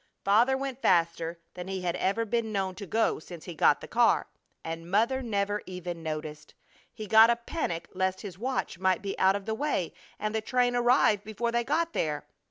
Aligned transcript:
Father 0.25 0.57
went 0.57 0.81
faster 0.81 1.37
than 1.53 1.67
he 1.67 1.81
had 1.83 1.95
ever 1.97 2.25
been 2.25 2.51
known 2.51 2.73
to 2.73 2.87
go 2.87 3.19
since 3.19 3.45
he 3.45 3.53
got 3.53 3.81
the 3.81 3.87
car, 3.87 4.25
and 4.63 4.89
Mother 4.89 5.21
never 5.21 5.61
even 5.67 6.01
noticed. 6.01 6.55
He 6.91 7.05
got 7.05 7.29
a 7.29 7.35
panic 7.35 7.87
lest 7.93 8.21
his 8.21 8.39
watch 8.39 8.79
might 8.79 9.03
be 9.03 9.13
out 9.19 9.35
of 9.35 9.45
the 9.45 9.53
way 9.53 9.93
and 10.17 10.33
the 10.33 10.41
train 10.41 10.75
arrive 10.75 11.23
before 11.23 11.51
they 11.51 11.63
got 11.63 11.93
there. 11.93 12.25